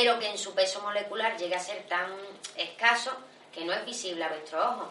pero 0.00 0.18
que 0.18 0.30
en 0.30 0.38
su 0.38 0.54
peso 0.54 0.80
molecular 0.80 1.36
llega 1.36 1.58
a 1.58 1.60
ser 1.60 1.82
tan 1.82 2.10
escaso 2.56 3.12
que 3.52 3.66
no 3.66 3.74
es 3.74 3.84
visible 3.84 4.24
a 4.24 4.30
vuestro 4.30 4.66
ojo. 4.66 4.88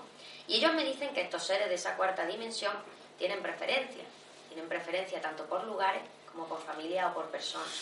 Y 0.47 0.57
ellos 0.57 0.71
me 0.75 0.85
dicen 0.85 1.15
que 1.15 1.21
estos 1.21 1.43
seres 1.43 1.67
de 1.67 1.73
esa 1.73 1.97
cuarta 1.97 2.27
dimensión 2.27 2.73
tienen 3.17 3.41
preferencia, 3.41 4.03
tienen 4.49 4.69
preferencia 4.69 5.19
tanto 5.19 5.47
por 5.47 5.63
lugares 5.63 6.03
como 6.31 6.47
por 6.47 6.61
familia 6.61 7.07
o 7.07 7.15
por 7.15 7.25
personas. 7.31 7.73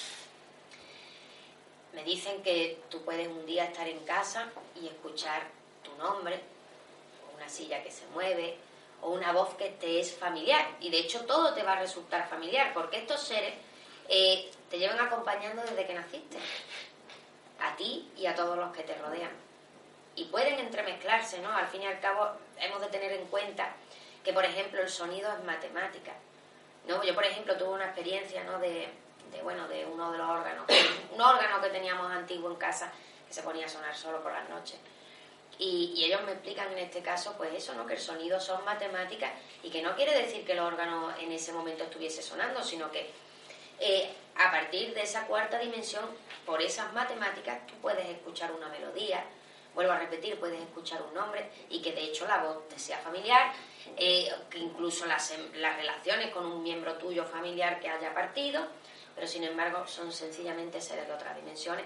Me 1.92 2.06
dicen 2.06 2.42
que 2.44 2.80
tú 2.90 3.02
puedes 3.02 3.28
un 3.28 3.46
día 3.46 3.66
estar 3.66 3.90
en 3.90 4.00
casa 4.06 4.48
y 4.82 4.88
escuchar 4.88 5.50
tu 5.84 5.94
nombre, 6.02 6.40
o 7.30 7.36
una 7.36 7.50
silla 7.50 7.84
que 7.84 7.92
se 7.92 8.08
mueve, 8.14 8.56
o 9.02 9.10
una 9.10 9.34
voz 9.34 9.54
que 9.56 9.72
te 9.72 10.00
es 10.00 10.16
familiar. 10.16 10.66
Y 10.80 10.90
de 10.92 11.00
hecho 11.00 11.26
todo 11.26 11.54
te 11.54 11.64
va 11.64 11.74
a 11.74 11.80
resultar 11.82 12.30
familiar, 12.30 12.74
porque 12.74 13.00
estos 13.00 13.20
seres 13.20 13.54
eh, 14.08 14.50
te 14.70 14.80
llevan 14.80 15.00
acompañando 15.00 15.62
desde 15.64 15.86
que 15.86 15.94
naciste, 15.94 16.38
a 17.60 17.76
ti 17.76 18.12
y 18.16 18.26
a 18.26 18.36
todos 18.36 18.58
los 18.58 18.72
que 18.76 18.84
te 18.84 18.96
rodean. 18.96 19.32
Y 20.16 20.26
pueden 20.26 20.60
entremezclarse, 20.60 21.40
¿no? 21.40 21.52
Al 21.52 21.68
fin 21.68 21.84
y 21.84 21.88
al 21.88 22.00
cabo 22.00 22.32
hemos 22.60 22.82
de 22.82 22.88
tener 22.88 23.12
en 23.12 23.28
cuenta 23.28 23.76
que, 24.24 24.34
por 24.34 24.46
ejemplo, 24.46 24.82
el 24.82 24.90
sonido 24.90 25.32
es 25.32 25.44
matemática. 25.44 26.14
¿no? 26.88 27.04
Yo, 27.04 27.14
por 27.14 27.26
ejemplo, 27.26 27.56
tuve 27.58 27.70
una 27.70 27.86
experiencia, 27.86 28.44
¿no? 28.44 28.60
De, 28.60 28.90
bueno, 29.44 29.68
de 29.68 29.86
uno 29.86 30.12
de 30.12 30.18
los 30.18 30.30
órganos, 30.30 30.66
un 31.12 31.22
órgano 31.22 31.62
que 31.62 31.70
teníamos 31.70 32.12
antiguo 32.12 32.50
en 32.50 32.56
casa 32.56 32.92
que 33.28 33.34
se 33.34 33.44
ponía 33.44 33.66
a 33.66 33.70
sonar 33.70 33.96
solo 33.96 34.22
por 34.24 34.32
las 34.32 34.50
noches. 34.50 34.80
Y, 35.60 36.04
ellos 36.04 36.22
me 36.24 36.34
explican 36.34 36.72
en 36.72 36.78
este 36.80 37.02
caso, 37.02 37.34
pues 37.38 37.54
eso, 37.54 37.74
¿no? 37.74 37.86
Que 37.86 37.96
el 37.96 38.00
sonido 38.00 38.40
son 38.40 38.64
matemáticas 38.64 39.32
y 39.64 39.70
que 39.70 39.82
no 39.82 39.96
quiere 39.96 40.18
decir 40.18 40.46
que 40.46 40.54
el 40.54 40.60
órgano 40.60 41.16
en 41.18 41.32
ese 41.32 41.52
momento 41.52 41.84
estuviese 41.84 42.22
sonando, 42.22 42.64
sino 42.64 42.92
que 42.92 43.12
eh, 43.80 44.14
a 44.36 44.52
partir 44.52 44.94
de 44.94 45.02
esa 45.02 45.26
cuarta 45.26 45.60
dimensión, 45.60 46.06
por 46.46 46.62
esas 46.62 46.94
matemáticas, 46.94 47.66
tú 47.68 47.74
puedes 47.82 48.08
escuchar 48.08 48.52
una 48.52 48.70
melodía, 48.70 49.24
vuelvo 49.74 49.92
a 49.92 50.00
repetir, 50.00 50.40
puedes 50.40 50.62
escuchar 50.62 51.02
un 51.02 51.14
nombre 51.14 51.50
y 51.70 51.82
que 51.82 51.92
de 51.92 52.06
hecho 52.06 52.28
la 52.28 52.44
voz 52.44 52.68
te 52.70 52.80
sea 52.80 52.98
familiar, 53.00 53.52
eh, 53.96 54.30
que 54.50 54.60
incluso 54.60 55.06
las, 55.06 55.34
las 55.56 55.76
relaciones 55.76 56.32
con 56.32 56.46
un 56.46 56.64
miembro 56.64 56.96
tuyo 56.96 57.26
familiar 57.26 57.80
que 57.80 57.90
haya 57.90 58.14
partido, 58.14 58.66
pero 59.14 59.28
sin 59.28 59.44
embargo 59.44 59.86
son 59.88 60.12
sencillamente 60.12 60.80
seres 60.82 61.08
de 61.08 61.14
otras 61.14 61.36
dimensiones 61.36 61.86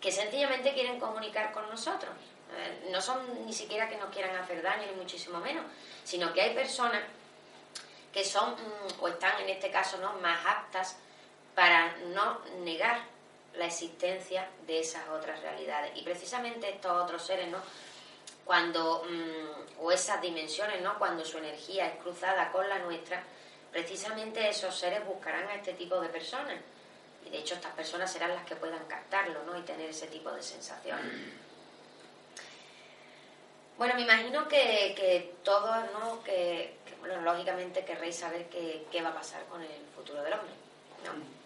que 0.00 0.12
sencillamente 0.12 0.74
quieren 0.74 1.00
comunicar 1.00 1.50
con 1.52 1.68
nosotros. 1.70 2.12
Eh, 2.56 2.90
no 2.90 3.00
son 3.00 3.46
ni 3.46 3.52
siquiera 3.52 3.88
que 3.88 3.96
nos 3.96 4.10
quieran 4.10 4.36
hacer 4.36 4.60
daño, 4.60 4.86
ni 4.86 4.96
muchísimo 4.96 5.40
menos, 5.40 5.64
sino 6.04 6.32
que 6.32 6.42
hay 6.42 6.54
personas 6.54 7.02
que 8.12 8.22
son, 8.22 8.52
mm, 8.52 9.00
o 9.00 9.08
están 9.08 9.40
en 9.40 9.48
este 9.48 9.70
caso, 9.70 9.96
¿no? 9.98 10.12
más 10.20 10.38
aptas 10.46 10.98
para 11.54 11.96
no 12.14 12.40
negar 12.64 13.14
la 13.56 13.66
existencia 13.66 14.48
de 14.66 14.80
esas 14.80 15.08
otras 15.08 15.40
realidades. 15.40 15.92
Y 15.96 16.02
precisamente 16.02 16.68
estos 16.68 16.92
otros 16.92 17.24
seres, 17.24 17.48
¿no? 17.48 17.58
Cuando, 18.44 19.04
mm, 19.04 19.80
o 19.80 19.92
esas 19.92 20.20
dimensiones, 20.20 20.80
¿no? 20.82 20.98
Cuando 20.98 21.24
su 21.24 21.38
energía 21.38 21.86
es 21.86 22.02
cruzada 22.02 22.50
con 22.50 22.68
la 22.68 22.78
nuestra, 22.80 23.22
precisamente 23.70 24.48
esos 24.48 24.76
seres 24.76 25.04
buscarán 25.06 25.48
a 25.48 25.54
este 25.54 25.74
tipo 25.74 26.00
de 26.00 26.08
personas. 26.08 26.56
Y 27.24 27.30
de 27.30 27.38
hecho 27.38 27.54
estas 27.54 27.72
personas 27.72 28.12
serán 28.12 28.34
las 28.34 28.44
que 28.44 28.56
puedan 28.56 28.84
captarlo, 28.86 29.44
¿no? 29.44 29.58
Y 29.58 29.62
tener 29.62 29.88
ese 29.88 30.08
tipo 30.08 30.30
de 30.30 30.42
sensaciones. 30.42 31.04
Bueno, 33.78 33.94
me 33.94 34.02
imagino 34.02 34.46
que, 34.46 34.94
que 34.96 35.34
todos, 35.42 35.76
¿no? 35.92 36.22
Que, 36.22 36.76
bueno, 37.00 37.20
lógicamente 37.22 37.84
querréis 37.84 38.16
saber 38.16 38.48
qué, 38.48 38.86
qué 38.90 39.02
va 39.02 39.10
a 39.10 39.14
pasar 39.14 39.44
con 39.46 39.62
el 39.62 39.86
futuro 39.94 40.22
del 40.22 40.34
hombre, 40.34 40.52
¿no? 41.04 41.43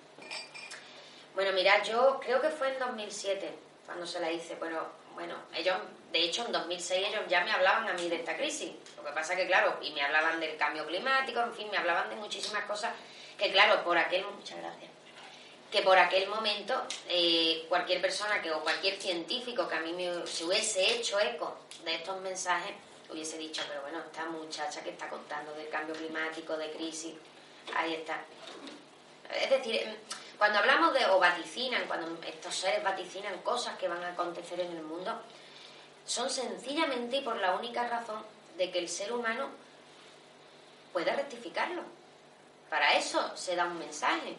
Bueno, 1.39 1.53
mira, 1.53 1.81
yo 1.85 2.19
creo 2.19 2.41
que 2.41 2.49
fue 2.49 2.67
en 2.67 2.81
2007 2.81 3.49
cuando 3.87 4.05
se 4.05 4.19
la 4.19 4.29
hice. 4.29 4.57
Bueno, 4.57 4.81
bueno, 5.15 5.37
ellos, 5.55 5.77
de 6.11 6.25
hecho, 6.25 6.45
en 6.45 6.51
2006 6.51 7.07
ellos 7.11 7.21
ya 7.29 7.45
me 7.45 7.53
hablaban 7.53 7.89
a 7.89 7.93
mí 7.93 8.09
de 8.09 8.17
esta 8.17 8.37
crisis. 8.37 8.73
Lo 8.97 9.05
que 9.05 9.13
pasa 9.13 9.37
que, 9.37 9.47
claro, 9.47 9.79
y 9.81 9.93
me 9.93 10.03
hablaban 10.03 10.41
del 10.41 10.57
cambio 10.57 10.85
climático, 10.85 11.39
en 11.41 11.55
fin, 11.55 11.71
me 11.71 11.77
hablaban 11.77 12.11
de 12.11 12.17
muchísimas 12.17 12.65
cosas 12.65 12.93
que, 13.39 13.53
claro, 13.53 13.85
por 13.85 13.97
aquel... 13.97 14.25
Muchas 14.25 14.59
gracias 14.59 14.91
que 15.71 15.83
por 15.83 15.97
aquel 15.97 16.29
momento 16.29 16.75
eh, 17.09 17.67
cualquier 17.69 18.01
persona 18.01 18.43
que 18.43 18.51
o 18.51 18.61
cualquier 18.61 18.97
científico 18.97 19.69
que 19.69 19.77
a 19.77 19.81
mí 19.81 19.93
me, 19.93 20.27
se 20.27 20.45
hubiese 20.45 20.95
hecho 20.95 21.21
eco 21.21 21.57
de 21.85 21.95
estos 21.95 22.21
mensajes 22.21 22.73
hubiese 23.11 23.39
dicho, 23.39 23.63
pero 23.69 23.83
bueno, 23.83 24.01
esta 24.01 24.25
muchacha 24.25 24.83
que 24.83 24.91
está 24.91 25.09
contando 25.09 25.53
del 25.53 25.69
cambio 25.69 25.95
climático, 25.95 26.57
de 26.57 26.73
crisis, 26.73 27.15
ahí 27.77 27.95
está. 27.95 28.25
Es 29.31 29.51
decir, 29.51 29.99
cuando 30.39 30.61
hablamos 30.61 30.95
de, 30.95 31.05
o 31.07 31.19
vaticinan, 31.19 31.87
cuando 31.87 32.17
estos 32.25 32.55
seres 32.55 32.83
vaticinan 32.83 33.39
cosas 33.39 33.77
que 33.77 33.89
van 33.89 34.03
a 34.05 34.11
acontecer 34.11 34.61
en 34.61 34.71
el 34.71 34.83
mundo, 34.83 35.21
son 36.07 36.31
sencillamente 36.31 37.17
y 37.17 37.21
por 37.23 37.37
la 37.37 37.57
única 37.57 37.87
razón 37.89 38.23
de 38.57 38.71
que 38.71 38.79
el 38.79 38.89
ser 38.89 39.13
humano 39.13 39.49
pueda 40.93 41.15
rectificarlo. 41.15 41.83
Para 42.71 42.95
eso 42.95 43.37
se 43.37 43.57
da 43.57 43.65
un 43.65 43.79
mensaje. 43.79 44.37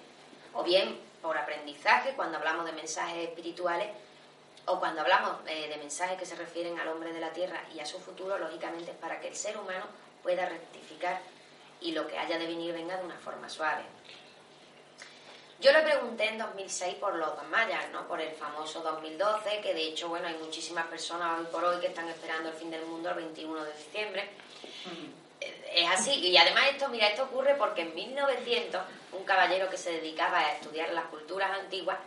O 0.53 0.63
bien 0.63 0.99
por 1.21 1.37
aprendizaje, 1.37 2.13
cuando 2.15 2.37
hablamos 2.37 2.65
de 2.65 2.71
mensajes 2.71 3.27
espirituales, 3.27 3.89
o 4.65 4.79
cuando 4.79 5.01
hablamos 5.01 5.37
eh, 5.47 5.67
de 5.67 5.77
mensajes 5.77 6.17
que 6.17 6.25
se 6.25 6.35
refieren 6.35 6.79
al 6.79 6.87
hombre 6.89 7.11
de 7.11 7.19
la 7.19 7.31
tierra 7.33 7.61
y 7.73 7.79
a 7.79 7.85
su 7.85 7.99
futuro, 7.99 8.37
lógicamente 8.37 8.91
es 8.91 8.97
para 8.97 9.19
que 9.19 9.27
el 9.27 9.35
ser 9.35 9.57
humano 9.57 9.85
pueda 10.23 10.47
rectificar 10.47 11.19
y 11.81 11.91
lo 11.91 12.07
que 12.07 12.17
haya 12.17 12.37
de 12.37 12.45
venir 12.45 12.73
venga 12.73 12.97
de 12.97 13.05
una 13.05 13.17
forma 13.17 13.49
suave. 13.49 13.83
Yo 15.59 15.73
le 15.73 15.81
pregunté 15.81 16.25
en 16.25 16.37
2006 16.37 16.95
por 16.95 17.15
los 17.15 17.35
dos 17.35 17.47
mayas, 17.49 17.89
¿no? 17.91 18.07
Por 18.07 18.21
el 18.21 18.31
famoso 18.31 18.79
2012, 18.79 19.59
que 19.59 19.73
de 19.73 19.89
hecho, 19.89 20.07
bueno, 20.07 20.29
hay 20.29 20.35
muchísimas 20.35 20.87
personas 20.87 21.37
hoy 21.37 21.45
por 21.51 21.65
hoy 21.65 21.81
que 21.81 21.87
están 21.87 22.07
esperando 22.07 22.47
el 22.47 22.55
fin 22.55 22.71
del 22.71 22.85
mundo 22.85 23.09
el 23.09 23.15
21 23.15 23.65
de 23.65 23.73
diciembre. 23.73 24.29
Es 25.73 25.89
así, 25.89 26.11
y 26.11 26.37
además 26.37 26.63
esto, 26.71 26.87
mira, 26.87 27.07
esto 27.07 27.23
ocurre 27.23 27.55
porque 27.55 27.81
en 27.81 27.93
1900 27.93 28.81
un 29.11 29.23
caballero 29.25 29.69
que 29.69 29.77
se 29.77 29.91
dedicaba 29.91 30.39
a 30.39 30.53
estudiar 30.53 30.93
las 30.93 31.05
culturas 31.05 31.51
antiguas, 31.51 31.97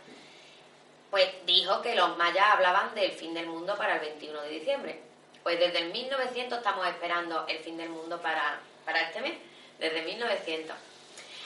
pues 1.11 1.27
dijo 1.45 1.79
que 1.83 1.93
los 1.93 2.17
mayas 2.17 2.47
hablaban 2.53 2.95
del 2.95 3.11
fin 3.11 3.35
del 3.35 3.45
mundo 3.45 3.77
para 3.77 3.95
el 3.95 3.99
21 3.99 4.41
de 4.41 4.49
diciembre. 4.49 4.99
Pues 5.43 5.59
desde 5.59 5.77
el 5.77 5.91
1900 5.91 6.57
estamos 6.57 6.87
esperando 6.87 7.45
el 7.47 7.59
fin 7.59 7.77
del 7.77 7.89
mundo 7.89 8.19
para, 8.19 8.59
para 8.83 9.01
este 9.01 9.21
mes, 9.21 9.37
desde 9.77 10.01
1900. 10.01 10.75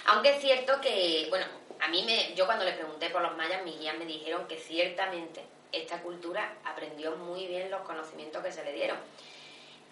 Aunque 0.05 0.29
es 0.29 0.41
cierto 0.41 0.79
que, 0.79 1.27
bueno, 1.29 1.45
a 1.79 1.87
mí 1.89 2.03
me, 2.03 2.33
yo 2.35 2.45
cuando 2.45 2.65
le 2.65 2.73
pregunté 2.73 3.09
por 3.09 3.21
los 3.21 3.35
mayas, 3.37 3.63
mis 3.63 3.79
guías 3.79 3.97
me 3.97 4.05
dijeron 4.05 4.47
que 4.47 4.57
ciertamente 4.57 5.43
esta 5.71 6.01
cultura 6.01 6.55
aprendió 6.63 7.15
muy 7.17 7.47
bien 7.47 7.69
los 7.69 7.81
conocimientos 7.81 8.43
que 8.43 8.51
se 8.51 8.63
le 8.63 8.73
dieron. 8.73 8.97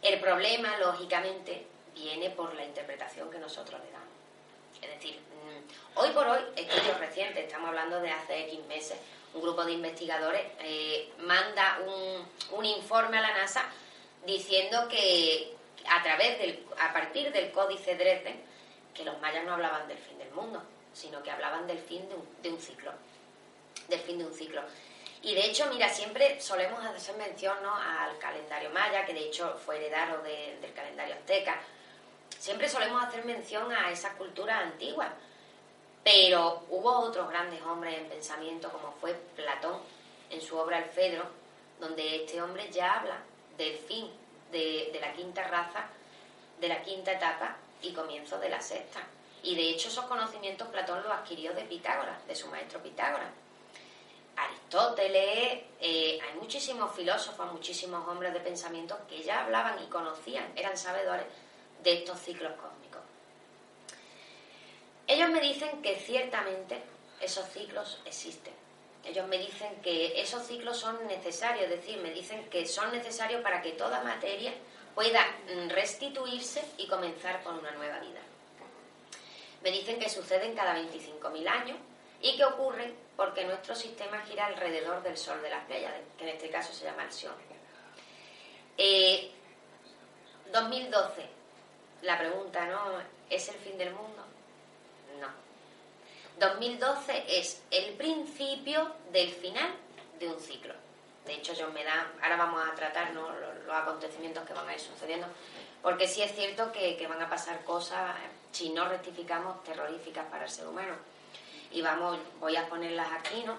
El 0.01 0.19
problema, 0.19 0.77
lógicamente, 0.77 1.65
viene 1.93 2.29
por 2.29 2.53
la 2.53 2.65
interpretación 2.65 3.29
que 3.29 3.39
nosotros 3.39 3.79
le 3.81 3.91
damos. 3.91 4.07
Es 4.81 4.89
decir, 4.89 5.19
mm, 5.19 5.99
hoy 5.99 6.09
por 6.11 6.27
hoy, 6.27 6.39
estudios 6.55 6.99
recientes, 6.99 7.45
estamos 7.45 7.69
hablando 7.69 7.99
de 8.01 8.11
hace 8.11 8.45
X 8.45 8.65
meses, 8.65 8.97
un 9.33 9.41
grupo 9.41 9.65
de 9.65 9.73
investigadores 9.73 10.43
eh, 10.59 11.11
manda 11.19 11.79
un, 11.85 12.57
un 12.57 12.65
informe 12.65 13.17
a 13.17 13.21
la 13.21 13.33
NASA 13.33 13.65
diciendo 14.25 14.87
que 14.87 15.53
a 15.89 16.01
través 16.03 16.39
del, 16.39 16.65
a 16.79 16.93
partir 16.93 17.31
del 17.31 17.51
códice 17.51 17.95
Dresden, 17.95 18.41
que 18.93 19.03
los 19.03 19.19
mayas 19.19 19.43
no 19.45 19.53
hablaban 19.53 19.87
del 19.87 19.97
fin 19.97 20.17
del 20.17 20.31
mundo, 20.31 20.63
sino 20.95 21.21
que 21.21 21.29
hablaban 21.29 21.67
del 21.67 21.79
fin 21.79 22.07
de 22.09 22.15
un, 22.15 22.27
de 22.41 22.49
un 22.49 22.59
ciclo, 22.59 22.91
del 23.87 23.99
fin 23.99 24.17
de 24.17 24.25
un 24.25 24.33
ciclo. 24.33 24.61
Y 25.21 25.35
de 25.35 25.45
hecho, 25.45 25.65
mira, 25.71 25.89
siempre 25.89 26.39
solemos 26.39 26.83
hacer 26.85 27.17
mención 27.17 27.57
¿no? 27.61 27.75
al 27.75 28.17
calendario 28.19 28.69
maya, 28.69 29.05
que 29.05 29.13
de 29.13 29.25
hecho 29.25 29.59
fue 29.65 29.77
heredado 29.77 30.21
del 30.23 30.73
calendario 30.73 31.15
azteca. 31.15 31.59
Siempre 32.39 32.69
solemos 32.69 33.03
hacer 33.03 33.25
mención 33.25 33.71
a 33.71 33.91
esa 33.91 34.13
cultura 34.13 34.59
antigua, 34.59 35.13
pero 36.03 36.63
hubo 36.69 36.99
otros 36.99 37.27
grandes 37.29 37.61
hombres 37.63 37.97
en 37.97 38.07
pensamiento, 38.07 38.71
como 38.71 38.91
fue 39.01 39.13
Platón 39.35 39.79
en 40.29 40.41
su 40.41 40.57
obra 40.57 40.77
El 40.77 40.89
Fedro, 40.91 41.25
donde 41.79 42.23
este 42.23 42.41
hombre 42.41 42.69
ya 42.71 42.99
habla 42.99 43.17
del 43.57 43.75
fin 43.75 44.09
de 44.51 44.97
la 45.01 45.11
quinta 45.13 45.43
raza, 45.47 45.87
de 46.61 46.67
la 46.69 46.81
quinta 46.83 47.11
etapa 47.11 47.57
y 47.81 47.91
comienzo 47.93 48.37
de 48.39 48.49
la 48.49 48.61
sexta. 48.61 49.01
Y 49.45 49.55
de 49.55 49.69
hecho 49.69 49.89
esos 49.89 50.05
conocimientos 50.05 50.67
Platón 50.69 51.03
los 51.03 51.11
adquirió 51.11 51.53
de 51.53 51.63
Pitágoras, 51.65 52.25
de 52.27 52.35
su 52.35 52.47
maestro 52.47 52.81
Pitágoras. 52.81 53.29
Aristóteles, 54.35 55.63
eh, 55.79 56.19
hay 56.19 56.39
muchísimos 56.39 56.93
filósofos, 56.95 57.53
muchísimos 57.53 58.05
hombres 58.07 58.33
de 58.33 58.39
pensamiento 58.39 58.97
que 59.07 59.21
ya 59.21 59.43
hablaban 59.43 59.81
y 59.83 59.87
conocían, 59.87 60.51
eran 60.55 60.75
sabedores 60.75 61.27
de 61.83 61.93
estos 61.93 62.19
ciclos 62.19 62.53
cósmicos. 62.53 63.01
Ellos 65.05 65.29
me 65.29 65.39
dicen 65.39 65.79
que 65.83 65.95
ciertamente 65.97 66.81
esos 67.21 67.47
ciclos 67.47 68.01
existen. 68.03 68.53
Ellos 69.05 69.27
me 69.27 69.37
dicen 69.37 69.75
que 69.83 70.19
esos 70.19 70.41
ciclos 70.47 70.77
son 70.77 71.05
necesarios, 71.07 71.65
es 71.65 71.69
decir, 71.69 71.99
me 71.99 72.09
dicen 72.09 72.49
que 72.49 72.65
son 72.65 72.91
necesarios 72.91 73.43
para 73.43 73.61
que 73.61 73.73
toda 73.73 74.03
materia 74.03 74.55
pueda 74.95 75.23
mm, 75.23 75.69
restituirse 75.69 76.63
y 76.79 76.87
comenzar 76.87 77.43
con 77.43 77.59
una 77.59 77.71
nueva 77.71 77.99
vida. 77.99 78.21
Me 79.65 79.71
dicen 79.71 79.97
que 79.97 80.07
suceden 80.07 80.53
cada 80.55 80.77
25.000 80.77 81.47
años 81.47 81.79
y 82.21 82.37
que 82.37 82.45
ocurren 82.45 82.95
porque 83.17 83.45
nuestro 83.45 83.73
sistema 83.73 84.21
gira 84.21 84.45
alrededor 84.45 85.01
del 85.01 85.17
Sol 85.17 85.41
de 85.41 85.49
las 85.49 85.65
Pléyades, 85.65 86.03
que 86.15 86.25
en 86.25 86.35
este 86.35 86.51
caso 86.51 86.71
se 86.71 86.85
llama 86.85 87.01
el. 87.01 87.11
2012, 90.51 91.21
eh, 91.21 91.29
la 92.03 92.19
pregunta, 92.19 92.67
¿no? 92.67 92.91
¿Es 93.27 93.49
el 93.49 93.55
fin 93.55 93.75
del 93.79 93.91
mundo? 93.91 94.23
No. 95.19 95.29
2012 96.37 97.23
es 97.27 97.63
el 97.71 97.95
principio 97.95 98.95
del 99.11 99.31
final 99.31 99.73
de 100.19 100.27
un 100.27 100.39
ciclo. 100.39 100.75
De 101.25 101.33
hecho, 101.33 101.53
yo 101.53 101.71
me 101.71 101.83
da, 101.83 102.11
ahora 102.21 102.37
vamos 102.37 102.61
a 102.71 102.75
tratar 102.75 103.15
los, 103.15 103.27
acontecimientos 103.73 104.45
que 104.45 104.53
van 104.53 104.69
a 104.69 104.75
ir 104.75 104.79
sucediendo, 104.79 105.25
porque 105.81 106.07
sí 106.07 106.21
es 106.21 106.35
cierto 106.35 106.71
que 106.71 107.03
van 107.09 107.23
a 107.23 107.27
pasar 107.27 107.63
cosas, 107.63 108.15
si 108.55 108.69
no 108.69 108.87
rectificamos, 108.87 109.61
terroríficas 109.63 110.25
para 110.27 110.45
el 110.45 110.49
ser 110.49 110.65
humano. 110.65 110.93
Y 111.71 111.81
vamos, 111.81 112.17
voy 112.39 112.55
a 112.55 112.69
ponerlas 112.69 113.11
aquí, 113.11 113.43
¿no? 113.43 113.55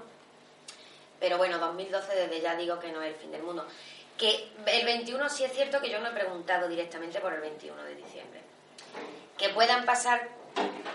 Pero 1.20 1.36
bueno, 1.36 1.58
2012 1.58 2.14
desde 2.14 2.40
ya 2.40 2.56
digo 2.56 2.78
que 2.78 2.90
no 2.90 3.02
es 3.02 3.14
el 3.14 3.20
fin 3.20 3.30
del 3.30 3.42
mundo. 3.42 3.66
Que 4.16 4.50
el 4.64 4.86
21 4.86 5.28
sí 5.28 5.44
es 5.44 5.52
cierto 5.52 5.82
que 5.82 5.90
yo 5.90 6.00
no 6.00 6.08
he 6.08 6.12
preguntado 6.12 6.66
directamente 6.66 7.20
por 7.20 7.34
el 7.34 7.42
21 7.42 7.82
de 7.82 7.94
diciembre. 7.94 8.40
Que 9.36 9.50
puedan 9.50 9.84
pasar 9.84 10.28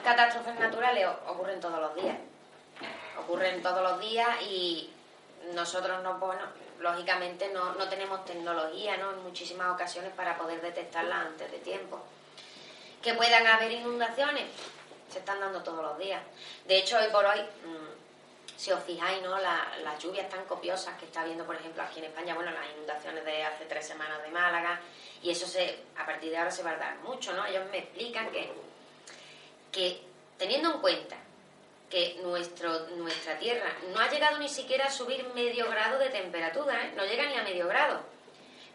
catástrofes 0.04 0.60
naturales 0.60 1.08
ocurren 1.28 1.60
todos 1.60 1.80
los 1.80 1.96
días. 1.96 2.18
Ocurren 3.20 3.62
todos 3.62 3.84
los 3.84 4.00
días 4.00 4.42
y 4.42 4.92
nosotros 5.54 6.02
no, 6.02 6.18
bueno, 6.18 6.42
lógicamente 6.80 7.52
no, 7.54 7.76
no 7.76 7.88
tenemos 7.88 8.26
tecnología 8.26 8.98
¿no? 8.98 9.12
en 9.12 9.22
muchísimas 9.22 9.70
ocasiones 9.70 10.12
para 10.14 10.40
poder 10.40 10.60
detectarlas 10.60 11.28
antes 11.28 11.52
de 11.52 11.60
tiempo. 11.60 12.02
Que 13.02 13.14
puedan 13.14 13.46
haber 13.48 13.72
inundaciones, 13.72 14.46
se 15.10 15.20
están 15.20 15.40
dando 15.40 15.62
todos 15.64 15.84
los 15.84 15.98
días. 15.98 16.22
De 16.66 16.78
hecho, 16.78 16.98
hoy 16.98 17.08
por 17.12 17.26
hoy, 17.26 17.40
mm, 17.40 18.58
si 18.58 18.72
os 18.72 18.84
fijáis, 18.84 19.22
¿no? 19.24 19.38
las 19.40 20.00
lluvias 20.00 20.30
tan 20.30 20.46
copiosas 20.46 20.98
que 21.00 21.06
está 21.06 21.22
habiendo, 21.22 21.46
por 21.46 21.56
ejemplo, 21.56 21.82
aquí 21.82 22.00
en 22.00 22.06
España, 22.06 22.36
bueno, 22.36 22.52
las 22.52 22.70
inundaciones 22.76 23.26
de 23.26 23.44
hace 23.44 23.66
tres 23.66 23.88
semanas 23.88 24.22
de 24.22 24.30
Málaga, 24.30 24.80
y 25.24 25.32
eso 25.32 25.48
se, 25.48 25.80
a 25.98 26.06
partir 26.06 26.30
de 26.30 26.38
ahora 26.38 26.52
se 26.52 26.64
va 26.64 26.72
a 26.72 26.78
dar 26.78 26.96
mucho, 27.00 27.34
¿no? 27.34 27.46
Ellos 27.46 27.64
me 27.72 27.80
explican 27.80 28.32
que, 28.32 28.52
que 29.72 30.02
teniendo 30.38 30.76
en 30.76 30.82
cuenta 30.82 31.18
que 31.90 32.20
nuestro, 32.24 32.88
nuestra 32.98 33.38
Tierra 33.38 33.70
no 33.94 34.00
ha 34.00 34.10
llegado 34.10 34.40
ni 34.40 34.48
siquiera 34.48 34.86
a 34.86 34.92
subir 34.92 35.24
medio 35.36 35.70
grado 35.70 36.00
de 36.00 36.10
temperatura, 36.10 36.86
¿eh? 36.86 36.94
no 36.96 37.06
llega 37.06 37.26
ni 37.26 37.36
a 37.36 37.44
medio 37.44 37.68
grado. 37.68 38.00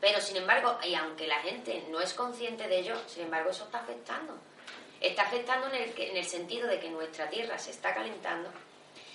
Pero 0.01 0.21
sin 0.21 0.37
embargo, 0.37 0.79
y 0.85 0.95
aunque 0.95 1.27
la 1.27 1.41
gente 1.41 1.85
no 1.91 2.01
es 2.01 2.15
consciente 2.15 2.69
de 2.69 2.79
ello, 2.79 2.97
sin 3.07 3.25
embargo 3.25 3.51
eso 3.51 3.65
está 3.65 3.79
afectando. 3.79 4.35
Está 5.01 5.23
afectando 5.23 5.69
en 5.69 5.75
el, 5.75 5.95
en 5.97 6.17
el 6.17 6.25
sentido 6.25 6.69
de 6.69 6.79
que 6.79 6.91
nuestra 6.91 7.29
Tierra 7.29 7.59
se 7.59 7.71
está 7.71 7.95
calentando. 7.95 8.51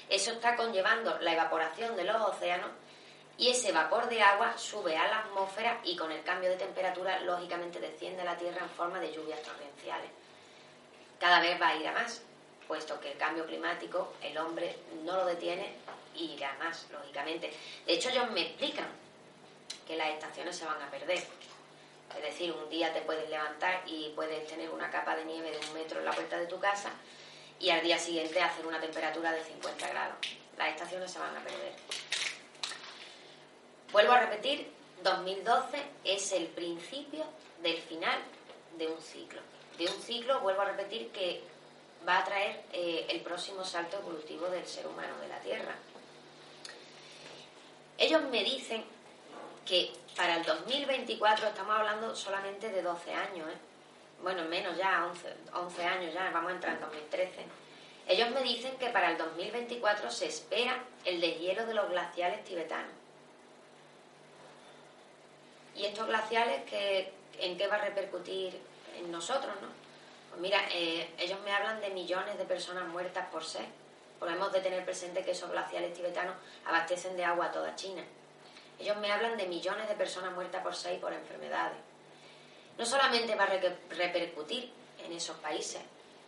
Eso 0.10 0.32
está 0.32 0.56
conllevando 0.56 1.18
la 1.20 1.34
evaporación 1.34 1.96
de 1.96 2.04
los 2.04 2.22
océanos 2.22 2.72
y 3.38 3.50
ese 3.50 3.72
vapor 3.72 4.10
de 4.10 4.22
agua 4.22 4.58
sube 4.58 4.98
a 4.98 5.08
la 5.08 5.20
atmósfera 5.20 5.80
y 5.84 5.96
con 5.96 6.12
el 6.12 6.24
cambio 6.24 6.50
de 6.50 6.58
temperatura 6.58 7.20
lógicamente 7.22 7.80
desciende 7.80 8.22
a 8.22 8.26
la 8.26 8.38
Tierra 8.38 8.62
en 8.62 8.70
forma 8.70 9.00
de 9.00 9.14
lluvias 9.14 9.42
torrenciales. 9.42 10.12
Cada 11.20 11.40
vez 11.40 11.60
va 11.60 11.70
a 11.70 11.76
ir 11.76 11.88
a 11.88 11.94
más 11.94 12.22
puesto 12.68 13.00
que 13.00 13.12
el 13.12 13.18
cambio 13.18 13.46
climático 13.46 14.14
el 14.22 14.38
hombre 14.38 14.76
no 15.04 15.18
lo 15.18 15.26
detiene 15.26 15.74
y 16.16 16.32
irá 16.32 16.54
más, 16.60 16.88
lógicamente. 16.92 17.52
De 17.86 17.94
hecho, 17.94 18.10
ellos 18.10 18.32
me 18.32 18.42
explican 18.42 18.88
las 19.96 20.10
estaciones 20.10 20.56
se 20.56 20.66
van 20.66 20.82
a 20.82 20.90
perder. 20.90 21.24
Es 22.16 22.24
decir, 22.24 22.52
un 22.52 22.70
día 22.70 22.94
te 22.94 23.02
puedes 23.02 23.30
levantar 23.30 23.84
y 23.86 24.10
puedes 24.16 24.46
tener 24.48 24.70
una 24.70 24.90
capa 24.90 25.16
de 25.16 25.26
nieve 25.26 25.52
de 25.52 25.58
un 25.58 25.74
metro 25.74 26.00
en 26.00 26.06
la 26.06 26.12
puerta 26.12 26.38
de 26.38 26.48
tu 26.48 26.60
casa 26.60 26.92
y 27.60 27.70
al 27.70 27.82
día 27.82 27.98
siguiente 27.98 28.42
hacer 28.42 28.66
una 28.66 28.80
temperatura 28.80 29.32
de 29.32 29.44
50 29.44 29.88
grados. 29.88 30.18
Las 30.58 30.70
estaciones 30.70 31.12
se 31.12 31.20
van 31.20 31.36
a 31.36 31.40
perder. 31.42 31.74
Vuelvo 33.92 34.14
a 34.14 34.20
repetir, 34.22 34.72
2012 35.04 35.78
es 36.04 36.32
el 36.32 36.48
principio 36.48 37.26
del 37.62 37.78
final 37.82 38.20
de 38.78 38.88
un 38.88 39.02
ciclo. 39.02 39.42
De 39.78 39.86
un 39.86 40.02
ciclo, 40.02 40.40
vuelvo 40.42 40.62
a 40.62 40.66
repetir, 40.66 41.12
que 41.12 41.42
va 42.08 42.20
a 42.20 42.24
traer 42.24 42.64
eh, 42.74 43.06
el 43.10 43.22
próximo 43.22 43.64
salto 43.64 43.98
evolutivo 43.98 44.48
del 44.48 44.66
ser 44.66 44.88
humano 44.88 45.18
de 45.20 45.28
la 45.28 45.40
Tierra. 45.40 45.76
Ellos 47.98 48.24
me 48.24 48.44
dicen 48.44 48.84
que 49.66 49.92
para 50.16 50.38
el 50.38 50.44
2024 50.44 51.48
estamos 51.48 51.78
hablando 51.78 52.16
solamente 52.16 52.70
de 52.70 52.82
12 52.82 53.14
años, 53.14 53.48
¿eh? 53.50 53.58
bueno, 54.22 54.44
menos 54.46 54.78
ya, 54.78 55.06
11, 55.06 55.34
11 55.54 55.84
años 55.84 56.14
ya, 56.14 56.30
vamos 56.32 56.52
a 56.52 56.56
entrar 56.56 56.74
en 56.76 56.82
2013. 56.82 57.46
Ellos 58.08 58.30
me 58.32 58.42
dicen 58.44 58.78
que 58.78 58.90
para 58.90 59.12
el 59.12 59.18
2024 59.18 60.10
se 60.10 60.28
espera 60.28 60.84
el 61.06 61.22
deshielo 61.22 61.66
de 61.66 61.74
los 61.74 61.90
glaciales 61.90 62.44
tibetanos. 62.44 62.92
¿Y 65.76 65.86
estos 65.86 66.08
glaciales 66.08 66.64
que, 66.70 67.14
en 67.40 67.58
qué 67.58 67.68
va 67.68 67.76
a 67.76 67.86
repercutir 67.86 68.60
en 68.98 69.12
nosotros, 69.12 69.54
no? 69.62 69.68
Pues 70.30 70.42
mira, 70.42 70.62
eh, 70.72 71.10
ellos 71.18 71.40
me 71.44 71.52
hablan 71.52 71.80
de 71.82 71.90
millones 71.90 72.38
de 72.38 72.46
personas 72.46 72.88
muertas 72.88 73.28
por 73.30 73.44
sed. 73.44 73.66
Porque 74.20 74.36
hemos 74.36 74.52
de 74.52 74.62
tener 74.62 74.86
presente 74.86 75.24
que 75.24 75.32
esos 75.32 75.50
glaciales 75.50 75.94
tibetanos 75.94 76.36
abastecen 76.66 77.18
de 77.18 77.26
agua 77.26 77.48
a 77.48 77.52
toda 77.52 77.76
China. 77.76 78.04
Ellos 78.82 78.98
me 78.98 79.12
hablan 79.12 79.38
de 79.38 79.46
millones 79.46 79.88
de 79.88 79.94
personas 79.94 80.34
muertas 80.34 80.64
por 80.64 80.74
y 80.92 80.98
por 80.98 81.14
enfermedades. 81.14 81.78
No 82.80 82.86
solamente 82.86 83.36
va 83.36 83.44
a 83.44 83.60
repercutir 83.92 84.74
en 85.06 85.14
esos 85.14 85.38
países, 85.38 85.82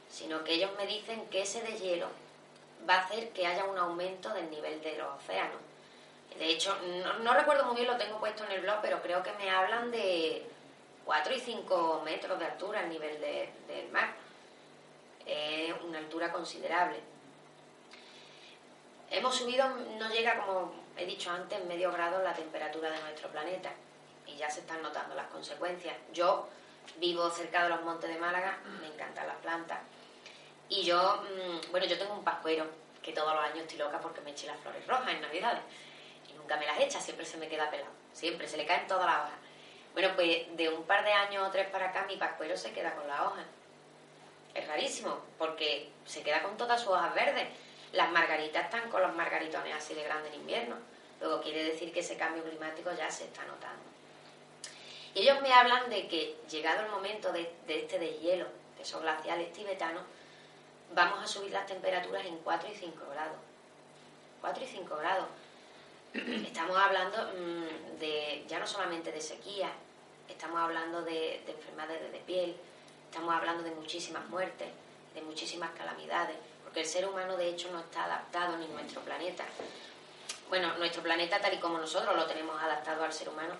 sino 0.07 0.43
que 0.43 0.53
ellos 0.53 0.69
me 0.77 0.85
dicen 0.85 1.25
que 1.29 1.41
ese 1.41 1.63
deshielo 1.63 2.07
va 2.87 2.95
a 2.95 3.05
hacer 3.05 3.29
que 3.29 3.47
haya 3.47 3.63
un 3.65 3.77
aumento 3.79 4.29
del 4.35 4.51
nivel 4.51 4.79
de 4.83 4.97
los 4.97 5.19
océanos. 5.19 5.57
De 6.37 6.45
hecho, 6.45 6.77
no, 7.23 7.33
recuerdo 7.33 7.65
muy 7.65 7.75
bien, 7.75 7.87
lo 7.87 7.97
tengo 7.97 8.19
puesto 8.19 8.43
en 8.45 8.51
el 8.51 8.61
blog, 8.61 8.81
pero 8.83 9.01
creo 9.01 9.23
que 9.23 9.33
me 9.33 9.49
hablan 9.49 9.89
de 9.89 10.45
4 11.05 11.33
y 11.33 11.39
5 11.39 12.01
metros 12.05 12.37
de 12.37 12.45
altura 12.45 12.81
al 12.81 12.89
nivel 12.89 13.19
del 13.19 13.89
mar. 13.91 14.13
Es 15.25 15.73
una 15.81 15.97
altura 15.97 16.31
considerable. 16.31 16.99
Hemos 19.09 19.35
subido, 19.35 19.67
no 19.97 20.09
llega, 20.09 20.45
como 20.45 20.82
he 20.97 21.05
dicho 21.05 21.31
antes, 21.31 21.63
medio 21.65 21.91
grado 21.91 22.21
la 22.23 22.33
temperatura 22.33 22.91
de 22.91 22.99
nuestro 23.01 23.29
planeta 23.29 23.71
y 24.25 24.35
ya 24.35 24.49
se 24.49 24.61
están 24.61 24.81
notando 24.81 25.15
las 25.15 25.27
consecuencias. 25.27 25.95
Yo 26.11 26.47
vivo 26.97 27.29
cerca 27.29 27.63
de 27.63 27.69
los 27.69 27.81
montes 27.83 28.09
de 28.09 28.19
Málaga, 28.19 28.59
me 28.81 28.87
encantan 28.87 29.27
las 29.27 29.37
plantas 29.37 29.79
y 30.69 30.83
yo, 30.83 31.23
mm, 31.23 31.71
bueno, 31.71 31.85
yo 31.85 31.97
tengo 31.97 32.13
un 32.13 32.23
pascuero 32.23 32.65
que 33.01 33.11
todos 33.11 33.33
los 33.33 33.43
años 33.43 33.59
estoy 33.59 33.77
loca 33.77 33.99
porque 33.99 34.21
me 34.21 34.31
eche 34.31 34.47
las 34.47 34.59
flores 34.59 34.85
rojas 34.87 35.09
en 35.09 35.21
Navidades 35.21 35.61
y 36.29 36.33
nunca 36.33 36.57
me 36.57 36.65
las 36.65 36.79
echa, 36.79 36.99
siempre 36.99 37.25
se 37.25 37.37
me 37.37 37.47
queda 37.47 37.69
pelado, 37.69 37.91
siempre 38.13 38.47
se 38.47 38.57
le 38.57 38.65
caen 38.65 38.87
todas 38.87 39.05
las 39.05 39.17
hojas. 39.17 39.39
Bueno, 39.93 40.09
pues 40.15 40.57
de 40.57 40.69
un 40.69 40.83
par 40.83 41.03
de 41.03 41.11
años 41.11 41.47
o 41.47 41.51
tres 41.51 41.67
para 41.69 41.89
acá 41.89 42.05
mi 42.07 42.17
pascuero 42.17 42.57
se 42.57 42.73
queda 42.73 42.95
con 42.95 43.07
la 43.07 43.25
hoja. 43.25 43.43
Es 44.53 44.67
rarísimo, 44.67 45.19
porque 45.37 45.91
se 46.05 46.23
queda 46.23 46.41
con 46.41 46.57
todas 46.57 46.81
sus 46.81 46.89
hojas 46.91 47.13
verdes. 47.13 47.47
Las 47.93 48.11
margaritas 48.11 48.65
están 48.65 48.89
con 48.89 49.01
los 49.01 49.15
margaritones 49.15 49.73
así 49.75 49.93
de 49.93 50.03
grandes 50.03 50.33
en 50.33 50.41
invierno. 50.41 50.75
Luego 51.21 51.41
quiere 51.41 51.63
decir 51.63 51.93
que 51.93 52.01
ese 52.01 52.17
cambio 52.17 52.43
climático 52.43 52.91
ya 52.91 53.09
se 53.09 53.25
está 53.25 53.45
notando. 53.45 53.83
Y 55.15 55.21
ellos 55.21 55.41
me 55.41 55.53
hablan 55.53 55.89
de 55.89 56.07
que 56.07 56.35
llegado 56.49 56.81
el 56.81 56.91
momento 56.91 57.31
de, 57.31 57.53
de 57.67 57.79
este 57.79 57.99
deshielo, 57.99 58.47
de 58.75 58.83
esos 58.83 59.01
glaciales 59.01 59.53
tibetanos, 59.53 60.03
vamos 60.93 61.23
a 61.23 61.27
subir 61.27 61.51
las 61.51 61.65
temperaturas 61.65 62.25
en 62.25 62.37
4 62.39 62.69
y 62.69 62.75
5 62.75 63.05
grados. 63.11 63.37
4 64.41 64.63
y 64.63 64.67
5 64.67 64.95
grados. 64.97 65.27
Estamos 66.13 66.77
hablando 66.77 67.17
mm, 67.17 67.99
de 67.99 68.43
ya 68.47 68.59
no 68.59 68.67
solamente 68.67 69.11
de 69.11 69.21
sequía, 69.21 69.71
estamos 70.27 70.59
hablando 70.59 71.01
de, 71.01 71.41
enfermedades 71.47 72.11
de 72.11 72.19
piel, 72.19 72.55
estamos 73.09 73.33
hablando 73.33 73.63
de 73.63 73.71
muchísimas 73.71 74.27
muertes, 74.29 74.67
de 75.13 75.21
muchísimas 75.21 75.71
calamidades, 75.71 76.37
porque 76.73 76.87
el 76.87 76.91
ser 76.91 77.07
humano 77.07 77.37
de 77.37 77.49
hecho 77.49 77.69
no 77.71 77.79
está 77.81 78.05
adaptado 78.05 78.57
ni 78.57 78.65
nuestro 78.65 79.01
planeta. 79.01 79.45
Bueno, 80.49 80.75
nuestro 80.79 81.03
planeta 81.03 81.39
tal 81.39 81.53
y 81.53 81.59
como 81.59 81.77
nosotros 81.77 82.15
lo 82.15 82.25
tenemos 82.25 82.59
adaptado 82.59 83.03
al 83.03 83.13
ser 83.13 83.29
humano, 83.29 83.53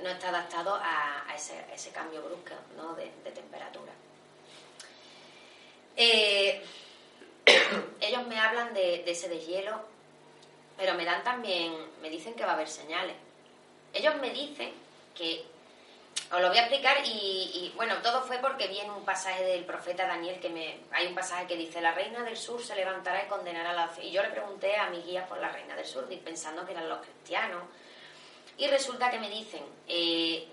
no 0.00 0.08
está 0.08 0.28
adaptado 0.28 0.78
a, 0.80 1.26
ese, 1.34 1.90
cambio 1.90 2.22
brusco 2.22 2.54
de, 2.94 3.30
temperatura. 3.32 3.90
Eh, 5.96 6.64
ellos 8.00 8.26
me 8.28 8.38
hablan 8.38 8.72
de, 8.72 9.02
de 9.04 9.10
ese 9.10 9.28
deshielo 9.28 9.80
pero 10.76 10.94
me 10.94 11.04
dan 11.04 11.24
también, 11.24 11.74
me 12.00 12.10
dicen 12.10 12.34
que 12.34 12.44
va 12.44 12.50
a 12.50 12.54
haber 12.54 12.68
señales. 12.68 13.16
Ellos 13.92 14.14
me 14.20 14.30
dicen 14.30 14.70
que, 15.16 15.44
os 16.32 16.40
lo 16.40 16.48
voy 16.48 16.58
a 16.58 16.62
explicar 16.62 16.96
y, 17.04 17.72
bueno, 17.76 17.96
todo 18.02 18.22
fue 18.22 18.38
porque 18.38 18.66
vi 18.66 18.80
en 18.80 18.90
un 18.90 19.04
pasaje 19.04 19.44
del 19.44 19.64
profeta 19.64 20.06
Daniel 20.06 20.40
que 20.40 20.48
me, 20.48 20.80
hay 20.90 21.06
un 21.06 21.14
pasaje 21.14 21.46
que 21.46 21.56
dice, 21.56 21.80
la 21.80 21.92
reina 21.92 22.24
del 22.24 22.36
sur 22.36 22.62
se 22.62 22.74
levantará 22.74 23.24
y 23.24 23.28
condenará 23.28 23.70
a 23.70 23.74
la... 23.74 23.90
Y 24.02 24.10
yo 24.10 24.22
le 24.22 24.30
pregunté 24.30 24.76
a 24.76 24.90
mis 24.90 25.04
guías 25.04 25.28
por 25.28 25.38
la 25.38 25.48
reina 25.50 25.76
del 25.76 25.86
sur, 25.86 26.08
pensando 26.24 26.66
que 26.66 26.72
eran 26.72 26.88
los 26.88 26.98
cristianos. 26.98 27.62
Y 28.58 28.66
resulta 28.66 29.10
que 29.10 29.20
me 29.20 29.28
dicen, 29.28 29.62
eh, 29.86 30.48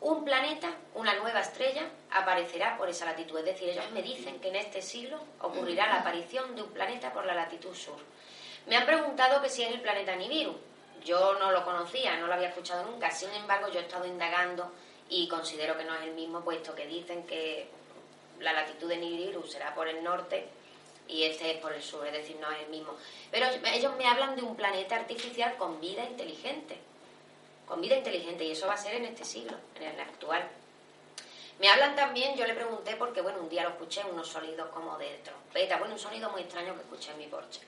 un 0.00 0.24
planeta, 0.24 0.70
una 0.94 1.14
nueva 1.14 1.40
estrella, 1.40 1.82
aparecerá 2.10 2.76
por 2.76 2.88
esa 2.88 3.04
latitud. 3.04 3.38
Es 3.38 3.44
decir, 3.44 3.68
ellos 3.68 3.90
me 3.92 4.02
dicen 4.02 4.40
que 4.40 4.48
en 4.48 4.56
este 4.56 4.80
siglo 4.80 5.18
ocurrirá 5.40 5.88
la 5.88 6.00
aparición 6.00 6.54
de 6.54 6.62
un 6.62 6.70
planeta 6.70 7.12
por 7.12 7.26
la 7.26 7.34
latitud 7.34 7.74
sur. 7.74 7.98
Me 8.66 8.76
han 8.76 8.86
preguntado 8.86 9.42
que 9.42 9.48
si 9.48 9.62
es 9.62 9.70
el 9.70 9.80
planeta 9.80 10.14
Nibiru. 10.14 10.56
Yo 11.04 11.34
no 11.38 11.50
lo 11.52 11.64
conocía, 11.64 12.16
no 12.16 12.26
lo 12.26 12.34
había 12.34 12.48
escuchado 12.48 12.84
nunca. 12.84 13.10
Sin 13.10 13.30
embargo, 13.30 13.68
yo 13.68 13.80
he 13.80 13.82
estado 13.82 14.06
indagando 14.06 14.70
y 15.08 15.28
considero 15.28 15.76
que 15.76 15.84
no 15.84 15.94
es 15.94 16.02
el 16.02 16.14
mismo, 16.14 16.40
puesto 16.40 16.74
que 16.74 16.86
dicen 16.86 17.26
que 17.26 17.68
la 18.40 18.52
latitud 18.52 18.88
de 18.88 18.96
Nibiru 18.96 19.46
será 19.46 19.74
por 19.74 19.88
el 19.88 20.02
norte 20.04 20.48
y 21.08 21.24
este 21.24 21.52
es 21.52 21.58
por 21.58 21.72
el 21.72 21.82
sur, 21.82 22.06
es 22.06 22.12
decir, 22.12 22.36
no 22.40 22.50
es 22.50 22.60
el 22.60 22.68
mismo. 22.68 22.94
Pero 23.30 23.46
ellos 23.72 23.96
me 23.96 24.06
hablan 24.06 24.36
de 24.36 24.42
un 24.42 24.54
planeta 24.54 24.96
artificial 24.96 25.56
con 25.56 25.80
vida 25.80 26.04
inteligente 26.04 26.78
con 27.68 27.80
vida 27.82 27.96
inteligente 27.96 28.44
y 28.44 28.52
eso 28.52 28.66
va 28.66 28.74
a 28.74 28.78
ser 28.78 28.94
en 28.94 29.04
este 29.04 29.24
siglo, 29.24 29.56
en 29.76 29.82
el 29.82 30.00
actual. 30.00 30.48
Me 31.60 31.68
hablan 31.68 31.94
también, 31.94 32.36
yo 32.36 32.46
le 32.46 32.54
pregunté 32.54 32.96
porque, 32.96 33.20
bueno, 33.20 33.40
un 33.40 33.48
día 33.48 33.64
lo 33.64 33.70
escuché, 33.70 34.02
unos 34.10 34.28
sonidos 34.28 34.68
como 34.68 34.96
de 34.96 35.18
trompeta, 35.18 35.76
bueno, 35.76 35.94
un 35.94 36.00
sonido 36.00 36.30
muy 36.30 36.42
extraño 36.42 36.74
que 36.74 36.80
escuché 36.80 37.12
en 37.12 37.18
mi 37.18 37.26
porche. 37.26 37.60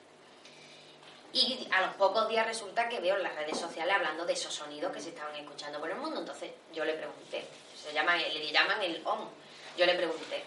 Y 1.33 1.67
a 1.71 1.81
los 1.81 1.95
pocos 1.95 2.27
días 2.27 2.45
resulta 2.45 2.89
que 2.89 2.99
veo 2.99 3.15
en 3.15 3.23
las 3.23 3.35
redes 3.35 3.57
sociales 3.57 3.95
hablando 3.95 4.25
de 4.25 4.33
esos 4.33 4.53
sonidos 4.53 4.91
que 4.91 4.99
se 4.99 5.09
estaban 5.09 5.35
escuchando 5.35 5.79
por 5.79 5.89
el 5.89 5.97
mundo. 5.97 6.19
Entonces 6.19 6.51
yo 6.73 6.83
le 6.83 6.93
pregunté, 6.93 7.45
se 7.81 7.93
llama, 7.93 8.17
le 8.17 8.51
llaman 8.51 8.81
el 8.81 9.01
OM. 9.05 9.29
Yo 9.77 9.85
le 9.85 9.95
pregunté. 9.95 10.43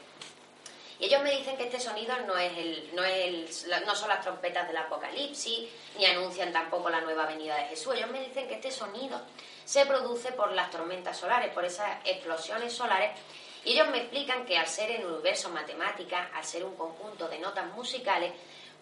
Y 0.98 1.06
ellos 1.06 1.22
me 1.22 1.36
dicen 1.36 1.56
que 1.56 1.64
este 1.64 1.80
sonido 1.80 2.14
no 2.26 2.36
es 2.38 2.56
el, 2.56 2.90
no 2.94 3.02
es 3.02 3.64
el, 3.64 3.84
no 3.84 3.96
son 3.96 4.08
las 4.08 4.22
trompetas 4.22 4.66
del 4.68 4.76
apocalipsis, 4.76 5.68
ni 5.98 6.06
anuncian 6.06 6.52
tampoco 6.52 6.88
la 6.88 7.00
nueva 7.00 7.26
venida 7.26 7.56
de 7.56 7.64
Jesús. 7.64 7.94
Ellos 7.96 8.10
me 8.10 8.20
dicen 8.20 8.46
que 8.46 8.54
este 8.54 8.70
sonido 8.70 9.20
se 9.64 9.86
produce 9.86 10.32
por 10.32 10.52
las 10.52 10.70
tormentas 10.70 11.16
solares, 11.16 11.52
por 11.52 11.64
esas 11.64 11.98
explosiones 12.04 12.72
solares. 12.72 13.18
Y 13.64 13.72
ellos 13.72 13.88
me 13.88 13.98
explican 13.98 14.44
que 14.44 14.58
al 14.58 14.68
ser 14.68 14.90
el 14.90 15.06
universo 15.06 15.50
matemática, 15.50 16.30
al 16.34 16.44
ser 16.44 16.64
un 16.64 16.76
conjunto 16.76 17.28
de 17.28 17.38
notas 17.38 17.66
musicales, 17.74 18.32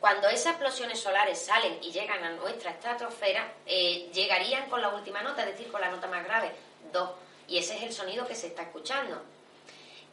cuando 0.03 0.29
esas 0.29 0.55
explosiones 0.55 0.99
solares 0.99 1.39
salen 1.39 1.79
y 1.81 1.93
llegan 1.93 2.25
a 2.25 2.31
nuestra 2.33 2.73
estratosfera, 2.73 3.53
eh, 3.65 4.11
llegarían 4.13 4.69
con 4.69 4.83
la 4.83 4.89
última 4.89 5.23
nota, 5.23 5.43
es 5.43 5.53
decir, 5.53 5.71
con 5.71 5.81
la 5.81 5.93
nota 5.93 6.09
más 6.09 6.25
grave, 6.25 6.51
do. 6.93 7.17
Y 7.47 7.59
ese 7.59 7.77
es 7.77 7.85
el 7.85 7.93
sonido 7.93 8.27
que 8.27 8.35
se 8.35 8.49
está 8.49 8.63
escuchando. 8.63 9.23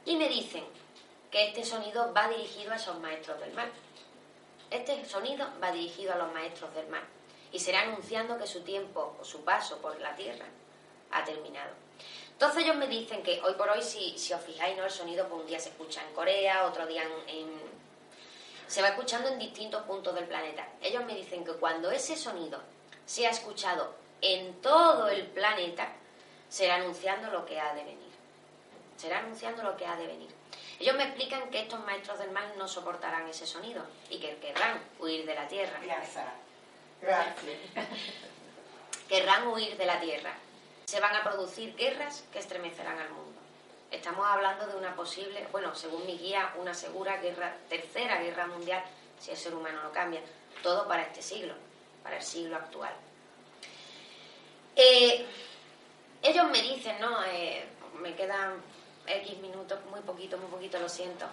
Y 0.06 0.16
me 0.16 0.30
dicen 0.30 0.64
que 1.32 1.48
este 1.48 1.66
sonido 1.66 2.14
va 2.14 2.28
dirigido 2.28 2.72
a 2.72 2.76
esos 2.76 3.00
maestros 3.00 3.40
del 3.40 3.52
mar. 3.54 3.72
Este 4.70 5.04
sonido 5.06 5.48
va 5.60 5.72
dirigido 5.72 6.14
a 6.14 6.18
los 6.18 6.32
maestros 6.34 6.72
del 6.76 6.88
mar 6.90 7.02
y 7.52 7.58
será 7.58 7.82
anunciando 7.82 8.38
que 8.38 8.46
su 8.46 8.62
tiempo 8.62 9.18
o 9.20 9.26
su 9.26 9.44
paso 9.44 9.80
por 9.80 10.00
la 10.00 10.16
tierra 10.16 10.46
ha 11.10 11.26
terminado. 11.26 11.72
Entonces 12.34 12.64
ellos 12.64 12.76
me 12.76 12.86
dicen 12.86 13.24
que 13.24 13.42
hoy 13.42 13.56
por 13.56 13.68
hoy, 13.72 13.82
si, 13.82 14.16
si 14.20 14.34
os 14.34 14.42
fijáis, 14.42 14.78
¿no? 14.78 14.86
el 14.86 14.92
sonido 14.92 15.28
pues 15.28 15.42
un 15.42 15.48
día 15.48 15.60
se 15.60 15.70
escucha 15.70 16.04
en 16.08 16.14
Corea, 16.14 16.68
otro 16.68 16.86
día 16.86 17.02
en, 17.28 17.69
se 18.70 18.84
va 18.84 18.90
escuchando 18.90 19.30
en 19.30 19.40
distintos 19.40 19.82
puntos 19.84 20.14
del 20.14 20.26
planeta. 20.26 20.66
Ellos 20.80 21.04
me 21.04 21.16
dicen 21.16 21.44
que 21.44 21.54
cuando 21.54 21.90
ese 21.90 22.16
sonido 22.16 22.62
sea 23.04 23.32
escuchado 23.32 23.96
en 24.22 24.62
todo 24.62 25.10
el 25.10 25.26
planeta, 25.26 25.90
será 26.50 26.76
anunciando 26.76 27.32
lo 27.32 27.46
que 27.48 27.60
ha 27.60 27.74
de 27.74 27.84
venir. 27.84 28.10
Será 28.96 29.20
anunciando 29.20 29.64
lo 29.64 29.76
que 29.76 29.88
ha 29.88 29.96
de 29.96 30.06
venir. 30.06 30.30
Ellos 30.80 30.96
me 30.96 31.04
explican 31.04 31.50
que 31.50 31.62
estos 31.62 31.84
maestros 31.84 32.20
del 32.20 32.30
mal 32.30 32.46
no 32.58 32.68
soportarán 32.68 33.28
ese 33.28 33.48
sonido 33.48 33.84
y 34.08 34.20
que 34.20 34.38
querrán 34.38 34.80
huir 35.00 35.26
de 35.26 35.34
la 35.34 35.48
tierra. 35.48 35.80
Gracias. 35.84 36.26
Gracias. 37.02 37.58
querrán 39.08 39.48
huir 39.48 39.78
de 39.78 39.86
la 39.86 40.00
tierra. 40.00 40.34
Se 40.86 41.00
van 41.00 41.16
a 41.16 41.24
producir 41.24 41.76
guerras 41.76 42.24
que 42.32 42.38
estremecerán 42.38 43.00
al 43.00 43.10
mundo. 43.10 43.29
Estamos 43.92 44.26
hablando 44.28 44.68
de 44.68 44.76
una 44.76 44.96
posible, 44.96 45.48
bueno, 45.52 45.74
según 45.74 46.06
mi 46.06 46.18
guía, 46.18 46.54
una 46.58 46.74
segura 46.74 47.18
guerra, 47.18 47.56
tercera 47.68 48.22
guerra 48.22 48.46
mundial, 48.48 48.84
si 49.20 49.32
el 49.32 49.38
ser 49.38 49.56
humano 49.56 49.82
no 49.82 49.92
cambia. 49.92 50.22
Todo 50.62 50.88
para 50.88 51.04
este 51.04 51.22
siglo, 51.22 51.54
para 52.04 52.18
el 52.18 52.24
siglo 52.24 52.56
actual. 52.56 52.94
Eh, 54.76 55.26
ellos 56.22 56.50
me 56.52 56.62
dicen, 56.62 57.00
¿no? 57.00 57.24
Eh, 57.26 57.68
me 58.00 58.16
quedan 58.16 58.62
X 59.08 59.38
minutos, 59.40 59.80
muy 59.90 60.02
poquito, 60.02 60.38
muy 60.38 60.50
poquito, 60.50 60.80
lo 60.80 60.90
siento. 60.90 61.26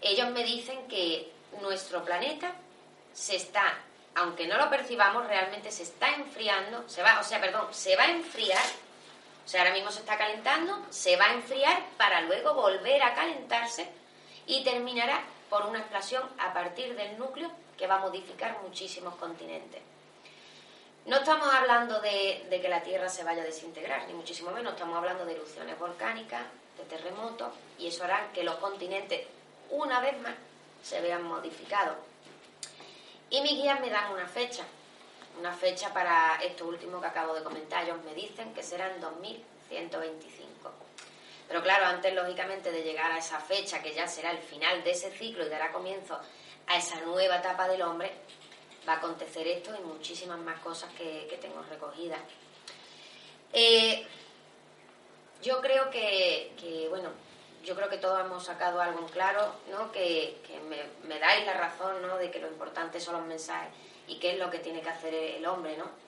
Ellos 0.00 0.30
me 0.30 0.42
dicen 0.44 0.88
que 0.88 1.30
nuestro 1.60 2.04
planeta 2.04 2.52
se 3.12 3.36
está, 3.36 3.78
aunque 4.14 4.46
no 4.46 4.56
lo 4.56 4.70
percibamos, 4.70 5.26
realmente 5.26 5.70
se 5.70 5.82
está 5.82 6.14
enfriando, 6.14 6.88
se 6.88 7.02
va, 7.02 7.20
o 7.20 7.24
sea, 7.24 7.40
perdón, 7.40 7.68
se 7.72 7.96
va 7.96 8.04
a 8.04 8.10
enfriar, 8.10 8.64
o 9.44 9.48
sea, 9.48 9.62
ahora 9.62 9.74
mismo 9.74 9.90
se 9.90 10.00
está 10.00 10.16
calentando, 10.16 10.86
se 10.90 11.16
va 11.16 11.26
a 11.26 11.34
enfriar 11.34 11.84
para 11.98 12.22
luego 12.22 12.54
volver 12.54 13.02
a 13.02 13.14
calentarse 13.14 13.88
y 14.46 14.64
terminará 14.64 15.22
por 15.50 15.66
una 15.66 15.80
explosión 15.80 16.22
a 16.38 16.52
partir 16.52 16.96
del 16.96 17.18
núcleo 17.18 17.50
que 17.76 17.86
va 17.86 17.96
a 17.96 18.00
modificar 18.00 18.60
muchísimos 18.62 19.14
continentes. 19.16 19.82
No 21.06 21.16
estamos 21.16 21.52
hablando 21.52 22.00
de, 22.00 22.46
que 22.50 22.68
la 22.68 22.82
Tierra 22.82 23.10
se 23.10 23.24
vaya 23.24 23.42
a 23.42 23.46
desintegrar, 23.46 24.06
ni 24.06 24.14
muchísimo 24.14 24.50
menos, 24.50 24.72
estamos 24.72 24.96
hablando 24.96 25.26
de 25.26 25.34
erupciones 25.34 25.78
volcánicas, 25.78 26.42
de 26.78 26.84
terremotos 26.84 27.52
y 27.78 27.88
eso 27.88 28.04
hará 28.04 28.30
que 28.32 28.42
los 28.42 28.56
continentes 28.56 29.26
una 29.70 30.00
vez 30.00 30.18
más 30.20 30.34
se 30.82 31.00
vean 31.02 31.22
modificados. 31.22 31.96
Y 33.28 33.42
mis 33.42 33.52
guías 33.52 33.80
me 33.80 33.90
dan 33.90 34.12
una 34.12 34.26
fecha, 34.26 34.64
una 35.38 35.52
fecha 35.52 35.92
para 35.92 36.38
esto 36.42 36.66
último 36.66 37.00
que 37.00 37.06
acabo 37.06 37.34
de 37.34 37.42
comentar. 37.42 37.84
Ellos 37.84 38.02
me 38.04 38.14
dicen 38.14 38.52
que 38.54 38.62
serán 38.62 39.00
2125. 39.00 40.72
Pero 41.48 41.62
claro, 41.62 41.86
antes 41.86 42.14
lógicamente 42.14 42.70
de 42.72 42.82
llegar 42.82 43.12
a 43.12 43.18
esa 43.18 43.38
fecha, 43.38 43.82
que 43.82 43.92
ya 43.92 44.06
será 44.06 44.30
el 44.30 44.38
final 44.38 44.82
de 44.82 44.92
ese 44.92 45.10
ciclo 45.10 45.46
y 45.46 45.48
dará 45.48 45.72
comienzo 45.72 46.18
a 46.66 46.76
esa 46.76 47.00
nueva 47.02 47.36
etapa 47.36 47.68
del 47.68 47.82
hombre, 47.82 48.12
va 48.88 48.94
a 48.94 48.96
acontecer 48.96 49.46
esto 49.46 49.74
y 49.74 49.82
muchísimas 49.82 50.38
más 50.38 50.60
cosas 50.60 50.92
que, 50.94 51.38
tengo 51.40 51.62
recogidas. 51.62 52.20
Eh, 53.52 54.06
yo 55.42 55.60
creo 55.60 55.90
que, 55.90 56.86
bueno, 56.88 57.10
yo 57.64 57.74
creo 57.74 57.88
que 57.88 57.98
todos 57.98 58.20
hemos 58.20 58.44
sacado 58.44 58.80
algo 58.80 59.00
en 59.00 59.08
claro, 59.08 59.54
¿no? 59.70 59.92
Que, 59.92 60.38
me, 61.06 61.18
dais 61.18 61.44
la 61.44 61.54
razón, 61.54 62.00
¿no? 62.02 62.16
De 62.16 62.30
que 62.30 62.40
lo 62.40 62.48
importante 62.48 63.00
son 63.00 63.16
los 63.16 63.26
mensajes 63.26 63.72
y 64.08 64.16
qué 64.16 64.32
es 64.32 64.38
lo 64.38 64.50
que 64.50 64.58
tiene 64.58 64.80
que 64.80 64.90
hacer 64.90 65.14
el 65.14 65.46
hombre, 65.46 65.76
¿no? 65.76 66.03